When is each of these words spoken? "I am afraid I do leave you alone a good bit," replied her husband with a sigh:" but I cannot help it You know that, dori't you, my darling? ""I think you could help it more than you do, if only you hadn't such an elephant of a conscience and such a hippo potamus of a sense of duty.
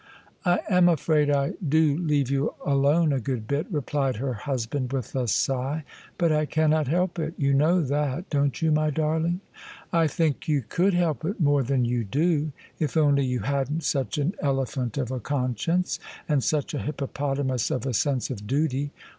"I 0.45 0.61
am 0.67 0.89
afraid 0.89 1.29
I 1.29 1.53
do 1.63 1.95
leave 1.95 2.31
you 2.31 2.55
alone 2.65 3.13
a 3.13 3.19
good 3.19 3.47
bit," 3.47 3.67
replied 3.71 4.15
her 4.15 4.33
husband 4.33 4.91
with 4.91 5.15
a 5.15 5.27
sigh:" 5.27 5.83
but 6.17 6.31
I 6.31 6.47
cannot 6.47 6.87
help 6.87 7.19
it 7.19 7.35
You 7.37 7.53
know 7.53 7.83
that, 7.83 8.27
dori't 8.31 8.63
you, 8.63 8.71
my 8.71 8.89
darling? 8.89 9.41
""I 9.93 10.07
think 10.07 10.47
you 10.47 10.63
could 10.67 10.95
help 10.95 11.23
it 11.23 11.39
more 11.39 11.61
than 11.61 11.85
you 11.85 12.03
do, 12.03 12.51
if 12.79 12.97
only 12.97 13.27
you 13.27 13.41
hadn't 13.41 13.83
such 13.83 14.17
an 14.17 14.33
elephant 14.39 14.97
of 14.97 15.11
a 15.11 15.19
conscience 15.19 15.99
and 16.27 16.43
such 16.43 16.73
a 16.73 16.79
hippo 16.79 17.05
potamus 17.05 17.69
of 17.69 17.85
a 17.85 17.93
sense 17.93 18.31
of 18.31 18.47
duty. 18.47 18.89